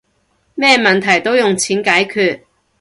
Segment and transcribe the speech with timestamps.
[0.55, 2.41] 咩問題都用錢解決